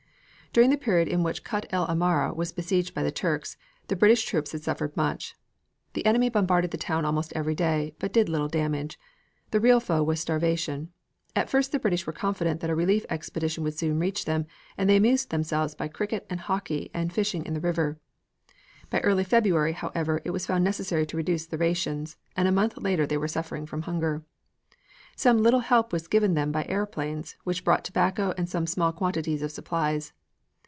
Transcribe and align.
During 0.53 0.69
the 0.69 0.75
period 0.75 1.07
in 1.07 1.23
which 1.23 1.45
Kut 1.45 1.65
el 1.69 1.85
Amara 1.85 2.33
was 2.33 2.51
besieged 2.51 2.93
by 2.93 3.03
the 3.03 3.09
Turks, 3.11 3.55
the 3.87 3.95
British 3.95 4.25
troops 4.25 4.51
had 4.51 4.61
suffered 4.61 4.97
much. 4.97 5.33
The 5.93 6.05
enemy 6.05 6.27
bombarded 6.27 6.71
the 6.71 6.77
town 6.77 7.05
almost 7.05 7.31
every 7.33 7.55
day, 7.55 7.95
but 7.99 8.11
did 8.11 8.27
little 8.27 8.49
damage. 8.49 8.99
The 9.51 9.61
real 9.61 9.79
foe 9.79 10.03
was 10.03 10.19
starvation. 10.19 10.91
At 11.37 11.49
first 11.49 11.71
the 11.71 11.79
British 11.79 12.05
were 12.05 12.11
confident 12.11 12.59
that 12.59 12.69
a 12.69 12.75
relief 12.75 13.05
expedition 13.09 13.63
would 13.63 13.79
soon 13.79 13.97
reach 13.97 14.25
them, 14.25 14.45
and 14.77 14.89
they 14.89 14.97
amused 14.97 15.29
themselves 15.29 15.73
by 15.73 15.87
cricket 15.87 16.25
and 16.29 16.41
hockey 16.41 16.91
and 16.93 17.13
fishing 17.13 17.45
in 17.45 17.53
the 17.53 17.61
river. 17.61 17.97
By 18.89 18.99
early 18.99 19.23
February, 19.23 19.71
however, 19.71 20.19
it 20.25 20.31
was 20.31 20.45
found 20.47 20.65
necessary 20.65 21.05
to 21.05 21.15
reduce 21.15 21.45
the 21.45 21.57
rations, 21.57 22.17
and 22.35 22.49
a 22.49 22.51
month 22.51 22.75
later 22.75 23.07
they 23.07 23.17
were 23.17 23.29
suffering 23.29 23.65
from 23.65 23.83
hunger. 23.83 24.25
Some 25.15 25.37
little 25.41 25.61
help 25.61 25.93
was 25.93 26.09
given 26.09 26.33
them 26.33 26.51
by 26.51 26.65
airplanes, 26.65 27.37
which 27.45 27.63
brought 27.63 27.85
tobacco 27.85 28.33
and 28.37 28.49
some 28.49 28.67
small 28.67 28.91
quantities 28.91 29.41
of 29.41 29.53
supplies. 29.53 30.11